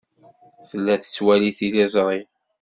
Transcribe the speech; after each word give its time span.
Tella 0.69 0.95
tettwali 1.01 1.49
tiliẓri. 1.57 2.21